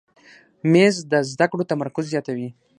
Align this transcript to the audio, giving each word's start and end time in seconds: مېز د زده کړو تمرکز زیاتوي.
مېز 0.71 0.95
د 1.11 1.13
زده 1.31 1.45
کړو 1.51 1.69
تمرکز 1.71 2.05
زیاتوي. 2.13 2.49